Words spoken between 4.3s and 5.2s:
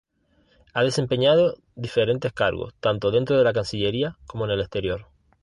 en el exterior.